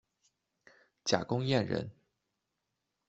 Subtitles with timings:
[1.05, 1.91] 贾公彦人。